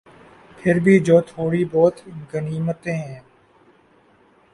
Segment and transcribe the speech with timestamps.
[0.57, 2.01] پھر بھی جو تھوڑی بہت
[2.33, 3.19] غنیمتیں ہیں۔